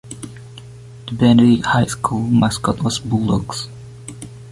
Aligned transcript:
The 1.05 1.13
Benedict 1.13 1.63
High 1.63 1.85
School 1.85 2.23
mascot 2.25 2.81
was 2.81 2.97
Bulldogs. 2.97 3.67